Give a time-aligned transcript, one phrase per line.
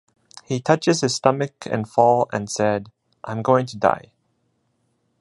[0.45, 2.91] He touches his stomach and fall and said:
[3.23, 4.13] I’m going to die